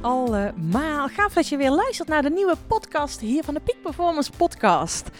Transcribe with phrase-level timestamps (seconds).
[0.00, 1.08] allemaal.
[1.08, 5.10] Gaaf dat je weer luistert naar de nieuwe podcast hier van de Peak Performance Podcast.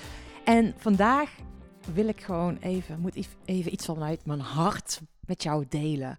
[0.44, 1.30] En vandaag
[1.94, 6.16] wil ik gewoon even, moet even iets vanuit mijn hart met jou delen.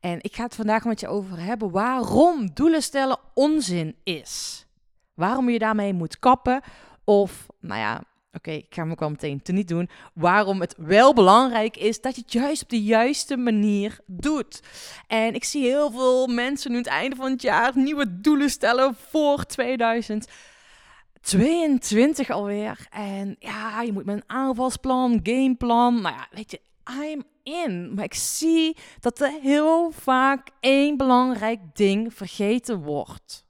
[0.00, 4.66] En ik ga het vandaag met je over hebben waarom doelen stellen onzin is.
[5.14, 6.60] Waarom je daarmee moet kappen.
[7.04, 8.02] Of, nou ja,
[8.32, 9.88] oké, ik ga hem ook wel meteen te niet doen.
[10.14, 14.62] Waarom het wel belangrijk is dat je het juist op de juiste manier doet.
[15.06, 18.94] En ik zie heel veel mensen nu het einde van het jaar nieuwe doelen stellen
[18.94, 22.86] voor 2022 alweer.
[22.90, 26.00] En ja, je moet met een aanvalsplan, gameplan.
[26.00, 26.60] Nou ja, weet je,
[27.02, 27.94] I'm in.
[27.94, 33.46] Maar ik zie dat er heel vaak één belangrijk ding vergeten wordt.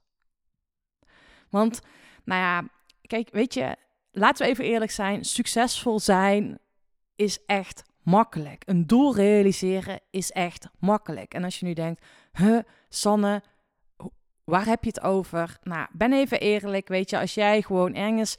[1.49, 1.81] Want,
[2.23, 2.67] nou ja,
[3.01, 3.75] kijk, weet je,
[4.19, 5.23] laten we even eerlijk zijn.
[5.23, 6.59] Succesvol zijn
[7.15, 8.63] is echt makkelijk.
[8.65, 11.33] Een doel realiseren is echt makkelijk.
[11.33, 12.59] En als je nu denkt, huh,
[12.89, 13.41] Sanne,
[14.43, 15.57] waar heb je het over?
[15.61, 18.35] Nou, ben even eerlijk, weet je, als jij gewoon ergens,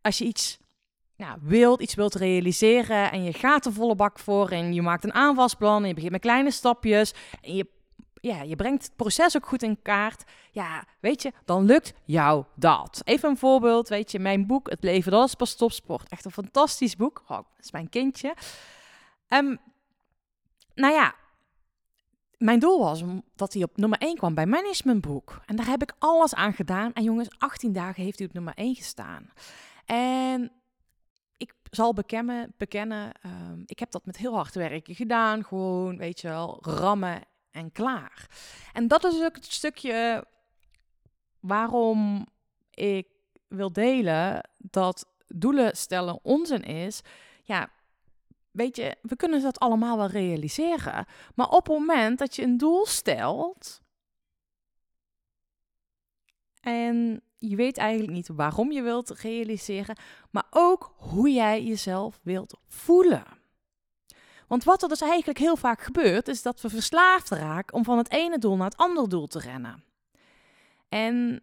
[0.00, 0.58] als je iets
[1.16, 5.04] ja, wilt, iets wilt realiseren en je gaat er volle bak voor en je maakt
[5.04, 7.66] een aanvalsplan en je begint met kleine stapjes en je,
[8.26, 12.44] ja, je brengt het proces ook goed in kaart, ja, weet je, dan lukt jou
[12.54, 13.00] dat.
[13.04, 16.30] Even een voorbeeld, weet je, mijn boek Het leven dat is pas topsport, echt een
[16.30, 18.34] fantastisch boek, oh, dat is mijn kindje.
[19.28, 19.58] Um,
[20.74, 21.14] nou ja,
[22.38, 23.02] mijn doel was
[23.34, 25.40] dat hij op nummer 1 kwam bij Managementboek.
[25.46, 26.92] En daar heb ik alles aan gedaan.
[26.92, 29.30] En jongens, 18 dagen heeft hij op nummer 1 gestaan.
[29.84, 30.52] En
[31.70, 35.44] zal bekennen, bekennen um, ik heb dat met heel hard werken gedaan.
[35.44, 37.20] Gewoon, weet je wel, rammen
[37.56, 38.26] en klaar.
[38.72, 40.26] En dat is ook het stukje
[41.40, 42.26] waarom
[42.70, 43.06] ik
[43.48, 47.00] wil delen dat doelen stellen onzin is.
[47.42, 47.70] Ja,
[48.50, 51.06] weet je, we kunnen dat allemaal wel realiseren.
[51.34, 53.80] Maar op het moment dat je een doel stelt
[56.60, 59.96] en je weet eigenlijk niet waarom je wilt realiseren,
[60.30, 63.24] maar ook hoe jij jezelf wilt voelen.
[64.46, 67.98] Want wat er dus eigenlijk heel vaak gebeurt, is dat we verslaafd raken om van
[67.98, 69.84] het ene doel naar het andere doel te rennen.
[70.88, 71.42] En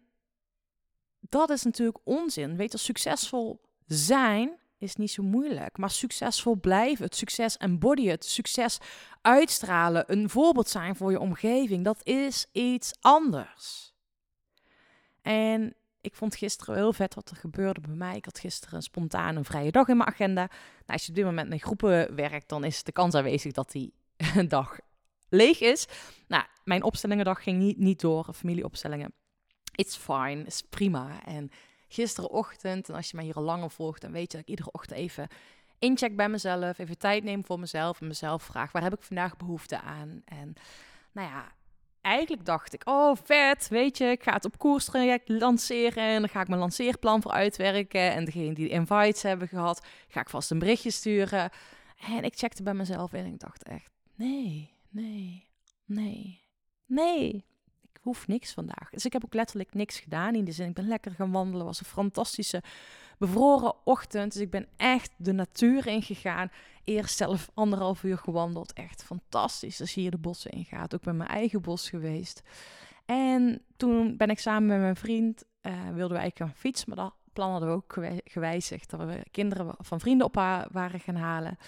[1.20, 2.56] dat is natuurlijk onzin.
[2.56, 8.24] Weet je, succesvol zijn is niet zo moeilijk, maar succesvol blijven, het succes embodyen, het
[8.24, 8.78] succes
[9.20, 13.94] uitstralen, een voorbeeld zijn voor je omgeving, dat is iets anders.
[15.22, 18.16] En ik vond gisteren heel vet wat er gebeurde bij mij.
[18.16, 20.40] Ik had gisteren een spontaan een vrije dag in mijn agenda.
[20.40, 20.50] Nou,
[20.86, 23.94] als je op dit moment met groepen werkt, dan is de kans aanwezig dat die
[24.48, 24.78] dag
[25.28, 25.86] leeg is.
[26.28, 29.12] Nou, mijn opstellingendag ging niet, niet door, familieopstellingen.
[29.74, 31.24] It's fine, is prima.
[31.24, 31.50] En
[31.88, 34.72] gisterenochtend, en als je mij hier al langer volgt, dan weet je dat ik iedere
[34.72, 35.28] ochtend even
[35.78, 39.36] incheck bij mezelf, even tijd neem voor mezelf en mezelf vraag, waar heb ik vandaag
[39.36, 40.22] behoefte aan?
[40.24, 40.54] En
[41.12, 41.52] nou ja,
[42.04, 46.28] eigenlijk dacht ik, oh vet, weet je, ik ga het op koerstraject lanceren en dan
[46.28, 48.12] ga ik mijn lanceerplan voor uitwerken.
[48.12, 51.50] En degene die invites hebben gehad, ga ik vast een berichtje sturen.
[52.08, 55.48] En ik checkte bij mezelf in en ik dacht echt, nee, nee,
[55.84, 56.40] nee,
[56.86, 57.44] nee.
[57.82, 58.90] Ik hoef niks vandaag.
[58.90, 60.34] Dus ik heb ook letterlijk niks gedaan.
[60.34, 61.66] In de zin, ik ben lekker gaan wandelen.
[61.66, 62.62] was een fantastische
[63.18, 64.32] bevroren ochtend.
[64.32, 66.50] Dus ik ben echt de natuur ingegaan.
[66.84, 68.72] Eerst zelf anderhalf uur gewandeld.
[68.72, 70.94] Echt fantastisch als je hier de bossen ingaat.
[70.94, 72.42] Ook bij mijn eigen bos geweest.
[73.04, 76.88] En toen ben ik samen met mijn vriend, uh, wilden we eigenlijk gaan fietsen.
[76.88, 78.90] Maar dat plan hadden we ook gewijzigd.
[78.90, 80.34] Dat we kinderen van vrienden op
[80.70, 81.58] waren gaan halen.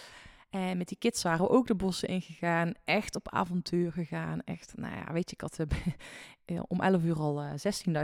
[0.51, 2.73] En met die kids waren we ook de bossen ingegaan.
[2.85, 4.41] Echt op avontuur gegaan.
[4.45, 5.59] Echt, nou ja, weet je, ik had
[6.47, 7.51] uh, om 11 uur al uh,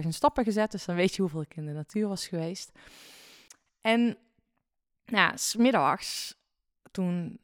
[0.03, 0.71] 16.000 stappen gezet.
[0.71, 2.73] Dus dan weet je hoeveel ik in de natuur was geweest.
[3.83, 4.17] En
[5.05, 6.35] nou, smiddags,
[6.91, 7.39] toen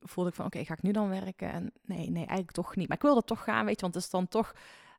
[0.00, 1.52] voelde ik van, oké, ga ik nu dan werken?
[1.52, 2.88] En nee, nee, eigenlijk toch niet.
[2.88, 4.54] Maar ik wilde toch gaan, weet je, want het is dan toch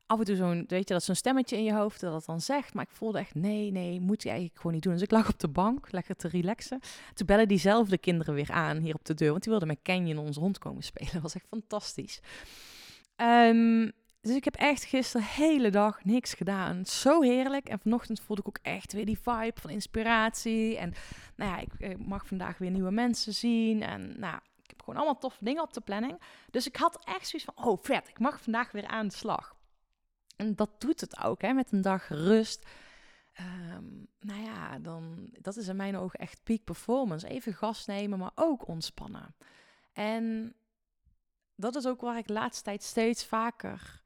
[0.05, 2.41] af en toe zo'n, weet je, dat zo'n stemmetje in je hoofd dat het dan
[2.41, 2.73] zegt.
[2.73, 4.93] Maar ik voelde echt, nee, nee, moet je eigenlijk gewoon niet doen.
[4.93, 6.79] Dus ik lag op de bank, lekker te relaxen.
[7.13, 10.17] Toen bellen diezelfde kinderen weer aan hier op de deur, want die wilden met Canyon
[10.17, 11.13] ons rond komen spelen.
[11.13, 12.19] Dat was echt fantastisch.
[13.15, 13.91] Um,
[14.27, 16.85] dus ik heb echt gisteren hele dag niks gedaan.
[16.85, 17.69] Zo heerlijk.
[17.69, 20.77] En vanochtend voelde ik ook echt weer die vibe van inspiratie.
[20.77, 20.93] En
[21.35, 23.81] nou ja, ik, mag vandaag weer nieuwe mensen zien.
[23.81, 26.21] En nou, ik heb gewoon allemaal toffe dingen op de planning.
[26.51, 29.55] Dus ik had echt zoiets van, oh vet, ik mag vandaag weer aan de slag.
[30.35, 32.67] En dat doet het ook, hè, met een dag rust.
[33.75, 37.27] Um, nou ja, dan, dat is in mijn ogen echt peak performance.
[37.27, 39.35] Even gas nemen, maar ook ontspannen.
[39.93, 40.55] En
[41.55, 44.05] dat is ook waar ik de laatste tijd steeds vaker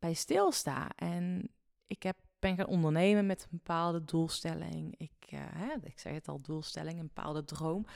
[0.00, 0.90] bij stilsta.
[0.96, 1.50] En
[1.86, 4.94] ik heb, ben gaan ondernemen met een bepaalde doelstelling.
[4.96, 7.86] Ik, uh, hè, ik zeg het al, doelstelling, een bepaalde droom.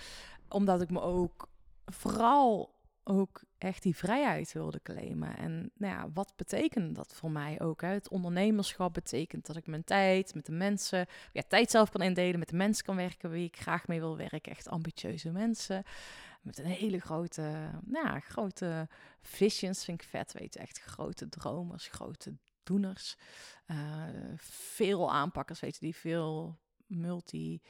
[0.48, 1.48] Omdat ik me ook
[1.84, 2.73] vooral
[3.04, 5.36] ook echt die vrijheid wilde claimen.
[5.36, 7.80] En nou ja, wat betekent dat voor mij ook?
[7.80, 12.38] Het ondernemerschap betekent dat ik mijn tijd met de mensen, ja, tijd zelf kan indelen,
[12.38, 14.52] met de mensen kan werken wie ik graag mee wil werken.
[14.52, 15.82] Echt ambitieuze mensen.
[16.42, 18.88] Met een hele grote, nou ja, grote
[19.20, 20.56] visions, vind ik vet, weet.
[20.56, 23.16] Echt grote dromers, grote doeners.
[23.66, 24.02] Uh,
[24.36, 27.60] veel aanpakkers, weet je, die veel multi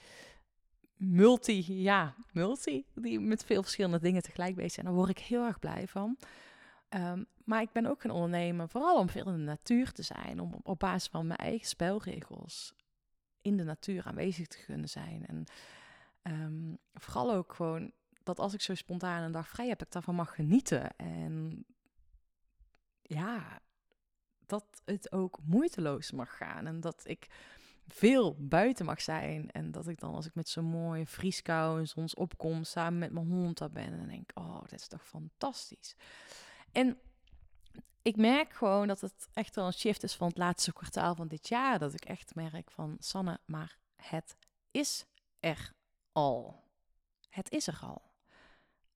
[0.96, 4.87] multi, ja, multi, die met veel verschillende dingen tegelijk bezig zijn.
[4.87, 6.17] Daar word ik heel erg blij van.
[6.88, 10.41] Um, maar ik ben ook gaan ondernemen, vooral om veel in de natuur te zijn,
[10.41, 12.75] om op basis van mijn eigen spelregels
[13.43, 15.26] in de natuur aanwezig te kunnen zijn.
[15.26, 15.44] En
[16.23, 17.93] um, vooral ook gewoon
[18.23, 20.96] dat als ik zo spontaan een dag vrij heb, ik daarvan mag genieten.
[20.96, 21.64] En
[23.02, 23.61] ja,
[24.46, 26.67] dat het ook moeiteloos mag gaan.
[26.67, 27.26] En dat ik
[27.89, 29.51] veel buiten mag zijn.
[29.51, 33.27] En dat ik dan, als ik met zo'n mooie vrieskou en zonsopkomst samen met mijn
[33.27, 35.97] hond daar ben, en denk, oh, dit is toch fantastisch.
[36.73, 36.99] En
[38.03, 41.29] ik merk gewoon dat het echt wel een shift is van het laatste kwartaal van
[41.29, 41.79] dit jaar.
[41.79, 44.37] Dat ik echt merk van, Sanne, maar het
[44.71, 45.05] is
[45.41, 45.73] er
[46.13, 46.63] al.
[47.29, 48.03] Het is er al.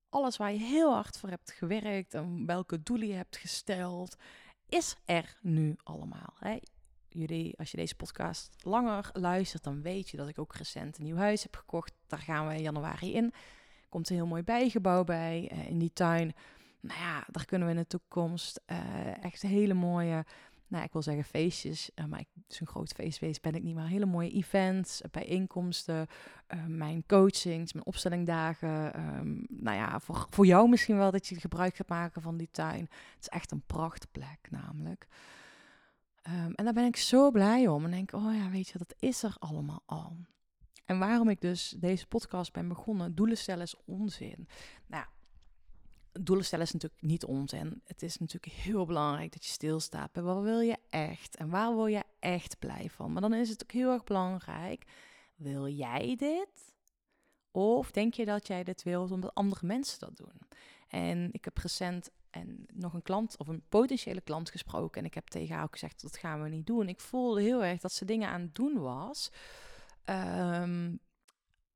[0.08, 4.16] Alles waar je heel hard voor hebt gewerkt en welke doelen je hebt gesteld,
[4.68, 6.34] is er nu allemaal.
[6.38, 6.58] Hè?
[7.08, 11.04] Jullie, als je deze podcast langer luistert, dan weet je dat ik ook recent een
[11.04, 11.92] nieuw huis heb gekocht.
[12.06, 13.32] Daar gaan we in januari in.
[13.88, 16.34] Komt een heel mooi bijgebouw bij uh, in die tuin.
[16.80, 20.24] Nou ja, daar kunnen we in de toekomst uh, echt hele mooie,
[20.66, 24.06] nou ik wil zeggen feestjes, uh, maar zo'n groot feestwees ben ik niet, maar hele
[24.06, 26.06] mooie events, bijeenkomsten,
[26.66, 29.00] mijn coachings, mijn opstellingdagen.
[29.00, 32.48] Um, nou ja, voor, voor jou misschien wel dat je gebruik gaat maken van die
[32.50, 32.80] tuin.
[32.80, 35.06] Het is echt een prachtplek namelijk.
[36.28, 37.84] Um, en daar ben ik zo blij om.
[37.84, 40.16] En denk, oh ja, weet je, dat is er allemaal al.
[40.84, 44.48] En waarom ik dus deze podcast ben begonnen, doelen stellen is onzin.
[44.86, 45.04] Nou,
[46.12, 47.80] doelen stellen is natuurlijk niet onzin.
[47.84, 51.74] Het is natuurlijk heel belangrijk dat je stilstaat bij wat wil je echt en waar
[51.74, 53.12] wil je echt blij van.
[53.12, 54.84] Maar dan is het ook heel erg belangrijk,
[55.36, 56.74] wil jij dit?
[57.50, 60.40] Of denk je dat jij dit wilt omdat andere mensen dat doen?
[60.88, 65.00] En ik heb recent en nog een klant of een potentiële klant gesproken.
[65.00, 66.88] En ik heb tegen haar ook gezegd, dat gaan we niet doen.
[66.88, 69.30] Ik voelde heel erg dat ze dingen aan het doen was.
[70.04, 70.98] Um,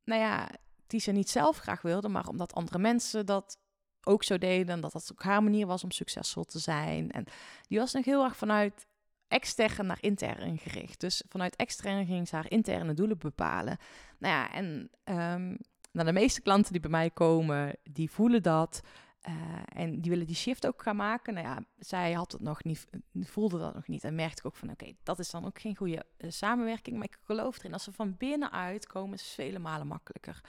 [0.05, 0.51] nou ja,
[0.87, 3.59] die ze niet zelf graag wilde, maar omdat andere mensen dat
[4.03, 4.75] ook zo deden.
[4.75, 7.11] En dat dat ook haar manier was om succesvol te zijn.
[7.11, 7.25] En
[7.69, 8.87] die was nog heel erg vanuit
[9.29, 11.01] extern naar intern gericht.
[11.01, 13.79] Dus vanuit extern ging ze haar interne doelen bepalen.
[14.19, 15.59] Nou ja, en um,
[15.93, 18.81] de meeste klanten die bij mij komen, die voelen dat.
[19.29, 21.35] Uh, en die willen die shift ook gaan maken.
[21.35, 24.05] Nou ja, zij had het nog niet, voelde dat nog niet.
[24.05, 26.97] En merkte ook van, oké, dat is dan ook geen goede uh, samenwerking.
[26.97, 30.41] Maar ik geloof erin, als ze van binnenuit komen, is het vele malen makkelijker.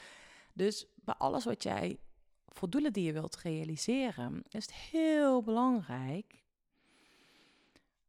[0.53, 1.99] Dus bij alles wat jij
[2.47, 6.43] voor doelen die je wilt realiseren, is het heel belangrijk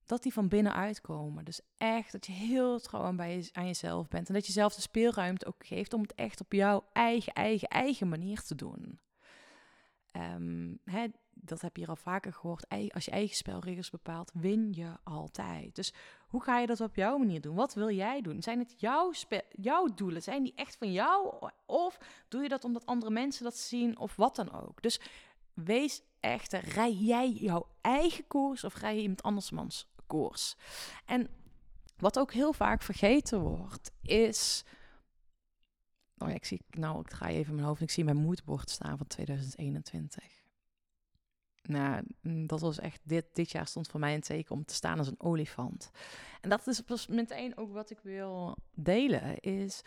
[0.07, 1.45] dat die van binnenuit komen.
[1.45, 4.29] Dus echt dat je heel trouw aan, bij je, aan jezelf bent.
[4.29, 7.69] En dat je zelf de speelruimte ook geeft om het echt op jouw eigen, eigen,
[7.69, 8.99] eigen manier te doen.
[10.17, 12.69] Um, hè, dat heb je hier al vaker gehoord.
[12.91, 15.75] Als je eigen spelregels bepaalt, win je altijd.
[15.75, 15.93] Dus
[16.29, 17.55] hoe ga je dat op jouw manier doen?
[17.55, 18.43] Wat wil jij doen?
[18.43, 19.13] Zijn het jouw,
[19.51, 20.23] jouw doelen?
[20.23, 21.35] Zijn die echt van jou?
[21.67, 23.99] Of doe je dat omdat andere mensen dat zien?
[23.99, 24.83] Of wat dan ook?
[24.83, 25.01] Dus
[25.55, 30.57] wees echt, rij jij jouw eigen koers of rij je iemand andersmans koers?
[31.05, 31.29] En
[31.97, 34.65] wat ook heel vaak vergeten wordt, is
[36.15, 37.81] Ja, ik zie, nou, ik ga even mijn hoofd.
[37.81, 40.43] Ik zie mijn moodboard staan van 2021.
[41.63, 44.75] Nou, mm, dat was echt, dit, dit jaar stond voor mij een teken om te
[44.75, 45.91] staan als een olifant.
[46.41, 49.83] En dat is meteen ook wat ik wil delen, is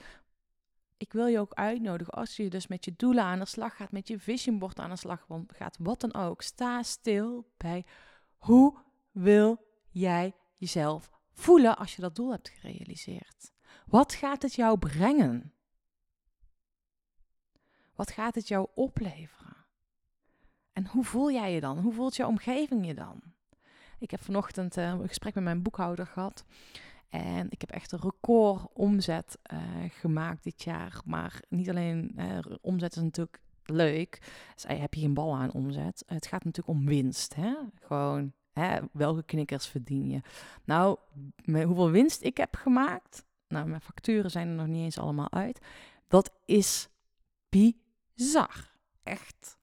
[0.97, 3.91] ik wil je ook uitnodigen als je dus met je doelen aan de slag gaat,
[3.91, 6.41] met je visionboard aan de slag gaat, wat dan ook.
[6.41, 7.85] Sta stil bij
[8.37, 8.77] hoe
[9.11, 13.51] wil jij jezelf voelen als je dat doel hebt gerealiseerd?
[13.85, 15.53] Wat gaat het jou brengen?
[17.97, 19.55] Wat gaat het jou opleveren?
[20.73, 21.79] En hoe voel jij je dan?
[21.79, 23.21] Hoe voelt jouw omgeving je dan?
[23.99, 26.45] Ik heb vanochtend uh, een gesprek met mijn boekhouder gehad.
[27.09, 31.01] En ik heb echt een record omzet uh, gemaakt dit jaar.
[31.05, 34.21] Maar niet alleen uh, omzet is natuurlijk leuk.
[34.53, 36.03] Dus heb je geen bal aan omzet.
[36.05, 37.35] Het gaat natuurlijk om winst.
[37.35, 37.55] Hè?
[37.81, 40.21] Gewoon, hè, welke knikkers verdien je?
[40.63, 40.97] Nou,
[41.45, 43.25] hoeveel winst ik heb gemaakt.
[43.47, 45.59] Nou, mijn facturen zijn er nog niet eens allemaal uit.
[46.07, 46.89] Dat is
[47.49, 47.85] bizar
[48.17, 48.75] zag.
[49.03, 49.57] Echt.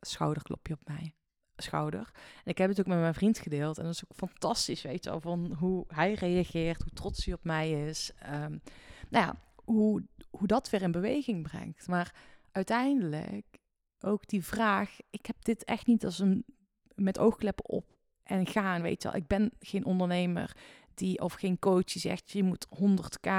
[0.00, 1.14] Schouderklopje op mij.
[1.56, 2.10] Schouder.
[2.44, 3.78] En ik heb het ook met mijn vriend gedeeld.
[3.78, 7.34] En dat is ook fantastisch, weet je wel, van hoe hij reageert, hoe trots hij
[7.34, 8.12] op mij is.
[8.22, 8.62] Um,
[9.08, 11.86] nou ja, hoe, hoe dat weer in beweging brengt.
[11.86, 12.14] Maar
[12.52, 13.58] uiteindelijk
[14.00, 16.44] ook die vraag, ik heb dit echt niet als een
[16.94, 17.86] met oogkleppen op
[18.22, 19.20] en gaan, weet je wel.
[19.20, 20.56] Ik ben geen ondernemer
[20.94, 23.30] die of geen coach die zegt je moet 100k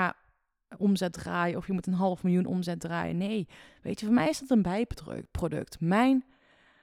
[0.77, 3.17] omzet draaien of je moet een half miljoen omzet draaien.
[3.17, 3.47] Nee,
[3.81, 5.79] weet je, voor mij is dat een bijproduct.
[5.79, 6.25] Mijn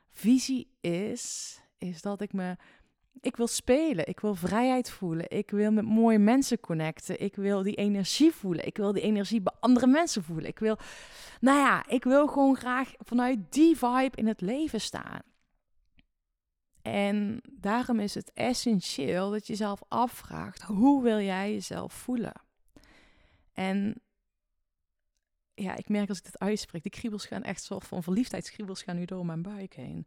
[0.08, 2.56] visie is, is dat ik me
[3.20, 7.62] ik wil spelen, ik wil vrijheid voelen, ik wil met mooie mensen connecten, ik wil
[7.62, 10.46] die energie voelen, ik wil die energie bij andere mensen voelen.
[10.46, 10.76] Ik wil,
[11.40, 15.20] nou ja, ik wil gewoon graag vanuit die vibe in het leven staan.
[16.82, 22.46] En daarom is het essentieel dat je jezelf afvraagt: hoe wil jij jezelf voelen?
[23.58, 24.02] En
[25.54, 28.96] ja, ik merk als ik dit uitspreek, die kriebels gaan echt soort van verliefdheidskriebels gaan
[28.96, 30.06] nu door mijn buik heen.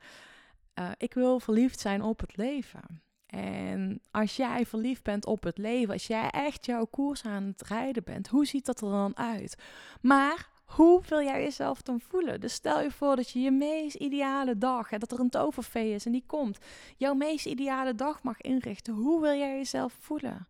[0.80, 3.02] Uh, ik wil verliefd zijn op het leven.
[3.26, 7.62] En als jij verliefd bent op het leven, als jij echt jouw koers aan het
[7.62, 9.56] rijden bent, hoe ziet dat er dan uit?
[10.02, 12.42] Maar hoe wil jij jezelf dan voelen?
[12.42, 15.94] Dus stel je voor dat je je meest ideale dag, hè, dat er een tovervee
[15.94, 16.58] is en die komt,
[16.98, 18.94] jouw meest ideale dag mag inrichten.
[18.94, 20.48] Hoe wil jij jezelf voelen?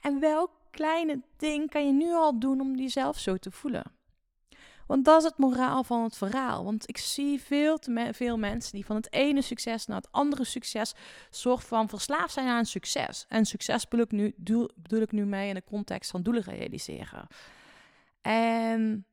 [0.00, 3.94] En welk kleine ding kan je nu al doen om jezelf zo te voelen?
[4.86, 6.64] Want dat is het moraal van het verhaal.
[6.64, 10.44] Want ik zie veel te veel mensen die van het ene succes naar het andere
[10.44, 10.94] succes
[11.30, 13.24] soort van verslaafd zijn aan succes.
[13.28, 14.34] En succes bedoel ik nu,
[14.76, 17.26] bedoel ik nu mee in de context van doelen realiseren.
[18.20, 19.06] En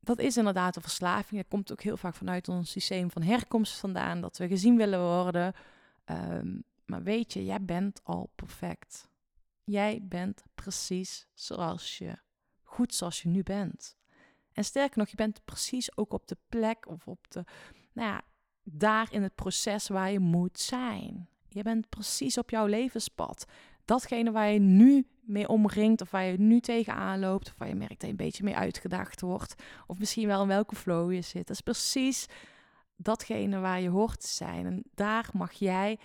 [0.00, 1.40] dat is inderdaad een verslaving.
[1.40, 5.00] Dat komt ook heel vaak vanuit ons systeem van herkomst vandaan, dat we gezien willen
[5.00, 5.52] worden.
[6.04, 9.10] Ehm, maar weet je, jij bent al perfect.
[9.64, 12.18] Jij bent precies zoals je,
[12.62, 13.96] goed zoals je nu bent.
[14.52, 17.44] En sterker nog, je bent precies ook op de plek of op de,
[17.92, 18.22] nou ja,
[18.62, 21.28] daar in het proces waar je moet zijn.
[21.48, 23.44] Je bent precies op jouw levenspad.
[23.84, 27.74] Datgene waar je nu mee omringt, of waar je nu tegenaan loopt, of waar je
[27.74, 31.20] merkt dat je een beetje mee uitgedaagd wordt, of misschien wel in welke flow je
[31.20, 31.46] zit.
[31.46, 32.26] Dat is precies
[32.96, 34.66] datgene waar je hoort te zijn.
[34.66, 35.98] En daar mag jij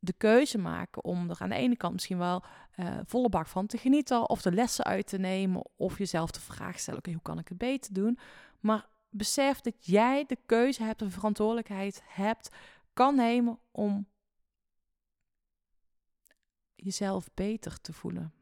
[0.00, 2.44] de keuze maken om er aan de ene kant misschien wel
[2.76, 6.40] uh, volle bak van te genieten of de lessen uit te nemen of jezelf de
[6.40, 8.18] vraag stellen, oké, hoe kan ik het beter doen?
[8.60, 12.48] Maar besef dat jij de keuze hebt, de verantwoordelijkheid hebt,
[12.92, 14.08] kan nemen om
[16.74, 18.39] jezelf beter te voelen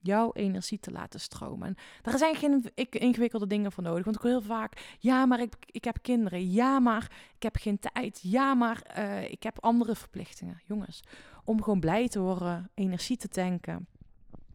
[0.00, 1.68] jouw energie te laten stromen.
[1.68, 4.04] En daar zijn geen ingewikkelde dingen voor nodig.
[4.04, 6.50] Want ik hoor heel vaak, ja, maar ik, ik heb kinderen.
[6.50, 8.20] Ja, maar ik heb geen tijd.
[8.22, 10.60] Ja, maar uh, ik heb andere verplichtingen.
[10.64, 11.02] Jongens,
[11.44, 13.88] om gewoon blij te worden, energie te tanken,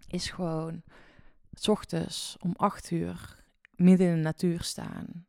[0.08, 0.82] is gewoon
[1.54, 3.44] s ochtends om acht uur
[3.76, 5.26] midden in de natuur staan.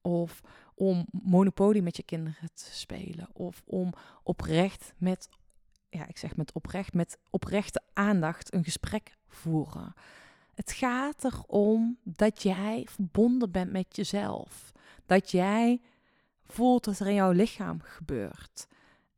[0.00, 0.40] Of
[0.74, 3.28] om Monopoly met je kinderen te spelen.
[3.32, 5.28] Of om oprecht met
[5.92, 9.94] ja, ik zeg met oprecht, met oprechte aandacht een gesprek voeren.
[10.54, 14.72] Het gaat erom dat jij verbonden bent met jezelf.
[15.06, 15.80] Dat jij
[16.44, 18.66] voelt wat er in jouw lichaam gebeurt.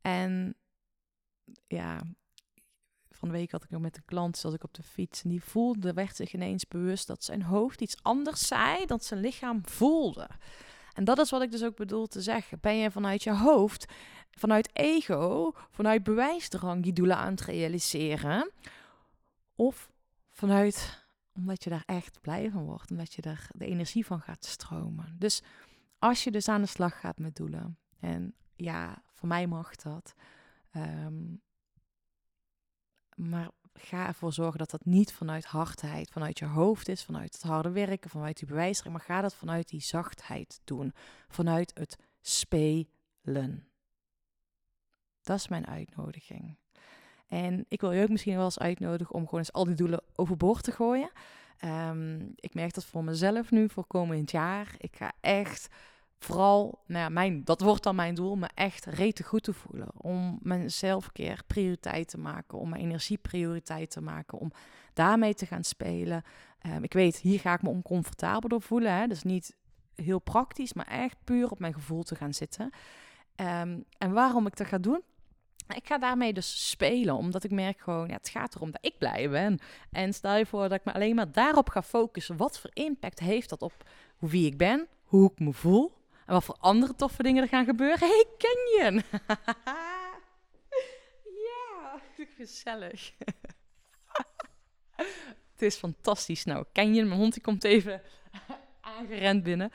[0.01, 0.55] En
[1.67, 2.01] ja,
[3.11, 5.29] van de week had ik nog met een klant, zoals ik op de fiets, en
[5.29, 9.67] die voelde, werd zich ineens bewust dat zijn hoofd iets anders zei dan zijn lichaam
[9.67, 10.27] voelde.
[10.93, 12.57] En dat is wat ik dus ook bedoel te zeggen.
[12.61, 13.85] Ben je vanuit je hoofd,
[14.35, 18.51] vanuit ego, vanuit bewijsdrang die doelen aan het realiseren?
[19.55, 19.91] Of
[20.29, 24.45] vanuit omdat je daar echt blij van wordt, omdat je daar de energie van gaat
[24.45, 25.15] stromen.
[25.19, 25.41] Dus
[25.99, 30.13] als je dus aan de slag gaat met doelen, en ja, voor mij mag dat.
[30.71, 31.23] Ehm,
[33.15, 37.41] maar ga ervoor zorgen dat dat niet vanuit hardheid, vanuit je hoofd is, vanuit het
[37.41, 40.93] harde werken, vanuit die bewijsdrang, maar ga dat vanuit die zachtheid doen,
[41.27, 43.67] vanuit het spelen.
[45.25, 46.57] Dat is mijn uitnodiging.
[47.27, 50.01] En ik wil je ook misschien wel eens uitnodigen om gewoon eens al die doelen
[50.15, 51.09] overboord te gooien.
[51.57, 54.75] Ehm, ik merk dat voor mezelf nu, voor komend jaar.
[54.77, 55.67] Ik ga echt
[56.19, 59.87] vooral, nou ja, mijn, dat wordt dan mijn doel, me echt rete goed te voelen.
[59.97, 64.51] Om mijn zelfkeer prioriteit te maken, om mijn energie prioriteit te maken, om
[64.93, 66.23] daarmee te gaan spelen.
[66.59, 68.93] Ehm, ik weet, hier ga ik me oncomfortabel door voelen.
[68.93, 69.07] Hè?
[69.07, 69.55] Dus niet
[69.95, 72.69] heel praktisch, maar echt puur op mijn gevoel te gaan zitten.
[73.35, 75.01] Ehm, en waarom ik dat ga doen?
[75.67, 78.97] Ik ga daarmee dus spelen, omdat ik merk gewoon, ja, het gaat erom dat ik
[78.97, 79.59] blij ben.
[79.91, 82.37] En stel je voor dat ik me alleen maar daarop ga focussen.
[82.37, 83.73] Wat voor impact heeft dat op
[84.19, 85.93] wie ik ben, hoe ik me voel
[86.25, 88.07] en wat voor andere toffe dingen er gaan gebeuren?
[88.07, 89.03] Hey, Canyon!
[91.47, 92.01] ja,
[92.37, 93.11] gezellig.
[95.51, 96.45] het is fantastisch.
[96.45, 98.01] Nou, Canyon, mijn hond, die komt even
[98.81, 99.71] aangerend binnen.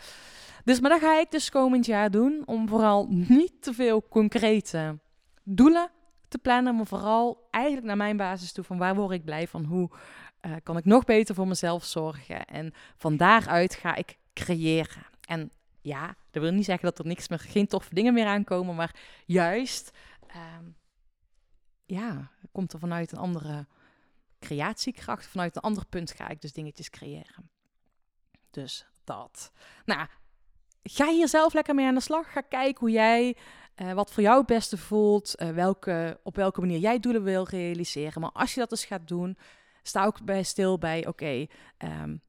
[0.65, 2.43] Dus, maar dat ga ik dus komend jaar doen.
[2.47, 4.99] Om vooral niet te veel concrete
[5.43, 5.91] doelen
[6.29, 6.77] te plannen.
[6.77, 8.65] Maar vooral eigenlijk naar mijn basis toe.
[8.65, 9.65] Van waar word ik blij van?
[9.65, 9.91] Hoe
[10.47, 12.45] uh, kan ik nog beter voor mezelf zorgen?
[12.45, 15.07] En van daaruit ga ik creëren.
[15.21, 15.51] En
[15.83, 18.95] Ja, dat wil niet zeggen dat er niks meer, geen toffe dingen meer aankomen, maar
[19.27, 19.91] juist,
[20.27, 20.65] ehm,
[21.87, 23.67] ja, komt er vanuit een andere
[24.41, 27.51] creatiekracht, vanuit een ander punt ga ik dus dingetjes creëren.
[28.51, 29.53] Dus dat.
[29.85, 30.07] Nou,
[30.83, 32.33] ga hier zelf lekker mee aan de slag.
[32.33, 33.37] Ga kijken hoe jij,
[33.81, 37.45] uh, wat voor jou het beste voelt, uh, welke, op welke manier jij doelen wil
[37.49, 38.21] realiseren.
[38.21, 39.39] Maar als je dat dus gaat doen,
[39.83, 41.47] sta ook bij stil bij, oké,
[41.79, 42.23] um,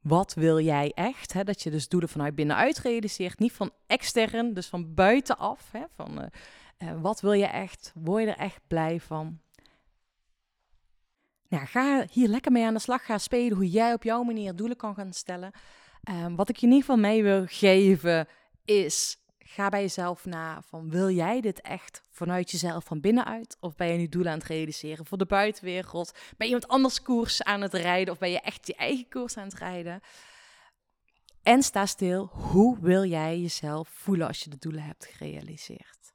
[0.00, 1.32] wat wil jij echt?
[1.32, 1.44] Hè?
[1.44, 5.68] Dat je dus doelen vanuit binnenuit realiseert, niet van extern, dus van buitenaf.
[5.72, 5.82] Hè?
[5.94, 6.30] Van,
[6.78, 7.92] uh, wat wil je echt?
[7.94, 9.40] Word je er echt blij van?
[11.48, 13.04] Nou, ga hier lekker mee aan de slag.
[13.04, 15.52] Ga spelen hoe jij op jouw manier doelen kan gaan stellen.
[16.10, 18.28] Um, wat ik je in ieder geval mee wil geven
[18.64, 23.56] is ga bij jezelf na van wil jij dit echt vanuit jezelf van binnenuit?
[23.60, 26.12] Of ben je nu doelen aan het realiseren voor de buitenwereld?
[26.12, 29.36] Ben je iemand anders koers aan het rijden of ben je echt je eigen koers
[29.36, 30.00] aan het rijden?
[31.42, 36.05] En sta stil, hoe wil jij jezelf voelen als je de doelen hebt gerealiseerd?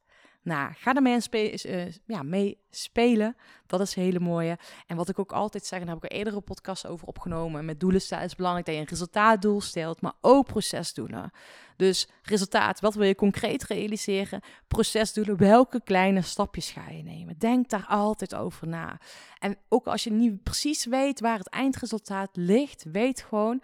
[0.43, 3.35] Nou, ga ermee mee, uh, ja, mee spelen.
[3.67, 4.57] Dat is een hele mooie.
[4.87, 7.65] En wat ik ook altijd zeg, en daar heb ik er eerdere podcast over opgenomen.
[7.65, 11.31] Met doelen stellen is belangrijk dat je een resultaatdoel stelt, maar ook procesdoelen.
[11.75, 14.41] Dus resultaat, wat wil je concreet realiseren?
[14.67, 17.37] Procesdoelen, welke kleine stapjes ga je nemen?
[17.37, 18.99] Denk daar altijd over na.
[19.39, 23.61] En ook als je niet precies weet waar het eindresultaat ligt, weet gewoon.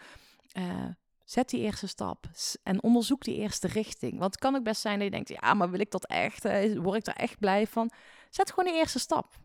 [0.58, 0.86] Uh,
[1.28, 2.26] Zet die eerste stap
[2.64, 4.12] en onderzoek die eerste richting.
[4.12, 6.46] Want het kan ook best zijn dat je denkt, ja, maar wil ik dat echt?
[6.46, 7.92] Eh, word ik daar echt blij van?
[8.30, 9.40] Zet gewoon die eerste stap.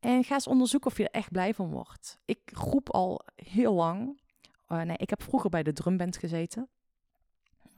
[0.00, 2.18] En ga eens onderzoeken of je er echt blij van wordt.
[2.24, 4.20] Ik groep al heel lang.
[4.68, 6.68] Uh, nee, ik heb vroeger bij de drumband gezeten.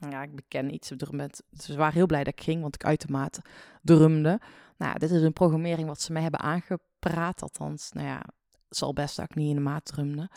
[0.09, 1.41] Ja, ik beken iets op drumband.
[1.49, 3.41] Dus ze waren heel blij dat ik ging, want ik uitermate
[3.81, 4.41] drumde.
[4.77, 7.41] Nou, dit is een programmering wat ze mij hebben aangepraat.
[7.41, 8.21] Althans, nou ja,
[8.67, 10.29] het zal best dat ik niet in de maat drumde.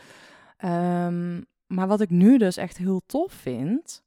[0.65, 4.03] Um, maar wat ik nu dus echt heel tof vind,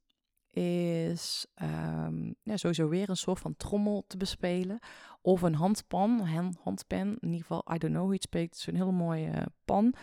[0.49, 4.79] is um, ja, sowieso weer een soort van trommel te bespelen.
[5.21, 7.17] Of een handpan, een handpen.
[7.19, 8.55] In ieder geval, I don't know hoe je het spreekt.
[8.55, 9.93] Is een hele mooie pan.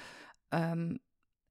[0.48, 0.98] Um,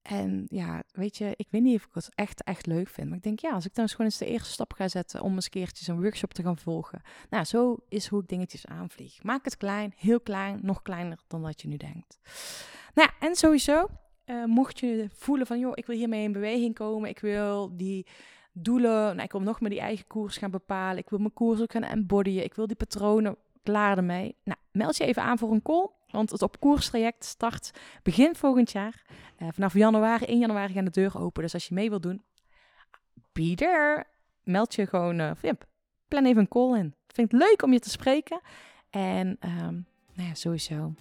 [0.02, 3.08] en ja, weet je, ik weet niet of ik het echt, echt leuk vind.
[3.08, 5.22] Maar ik denk, ja, als ik dan eens gewoon eens de eerste stap ga zetten
[5.22, 7.02] om eens keertjes een workshop te gaan volgen.
[7.30, 9.24] Nou, zo is hoe ik dingetjes aanvlieg.
[9.24, 12.20] Maak het klein, heel klein, nog kleiner dan dat je nu denkt.
[12.94, 13.88] Nou en sowieso,
[14.30, 18.08] uh, mocht je voelen van, joh, ik wil hiermee in beweging komen, ik wil die
[18.54, 21.62] doelen, nou, ik wil nog meer die eigen koers gaan bepalen, ik wil mijn koers
[21.62, 24.36] ook gaan embodyen, ik wil die patronen klaar ermee.
[24.44, 27.72] Nou, meld je even aan voor een call, want het op koerstraject start
[28.04, 29.06] begin volgend jaar.
[29.38, 32.22] Uh, vanaf januari, 1 januari gaan de deuren open, dus als je mee wilt doen,
[33.32, 34.06] be.
[34.44, 35.54] Meld je gewoon, uh, ja,
[36.08, 36.94] plan even een call in.
[37.08, 38.42] Vind het leuk om je te spreken.
[38.90, 40.94] En um, nou ja, sowieso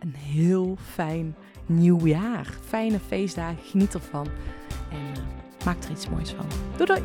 [0.00, 1.34] een heel fijn
[1.66, 2.46] nieuw jaar.
[2.66, 4.26] Fijne feestdagen, geniet ervan.
[4.90, 6.46] En uh, maak er iets moois van.
[6.76, 7.02] Doei doei!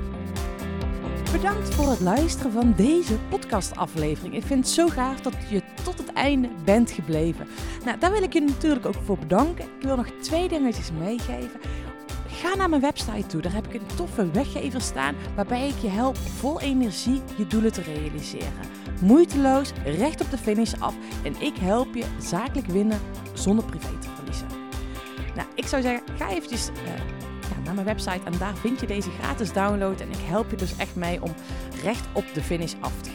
[1.32, 4.36] Bedankt voor het luisteren van deze podcastaflevering.
[4.36, 7.48] Ik vind het zo gaaf dat je tot het einde bent gebleven.
[7.86, 9.66] Nou, daar wil ik je natuurlijk ook voor bedanken.
[9.66, 11.60] Ik wil nog twee dingetjes meegeven.
[12.28, 13.42] Ga naar mijn website toe.
[13.42, 17.72] Daar heb ik een toffe weggever staan waarbij ik je help vol energie je doelen
[17.72, 18.85] te realiseren.
[19.02, 23.00] Moeiteloos, recht op de finish af en ik help je zakelijk winnen
[23.34, 24.48] zonder privé te verliezen.
[25.36, 26.70] Nou, ik zou zeggen, ga eventjes
[27.50, 30.02] ja, naar mijn website en daar vind je deze gratis download.
[30.02, 31.34] En ik help je dus echt mee om
[31.84, 33.14] recht op de finish af te gaan.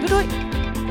[0.00, 0.89] ブロイ。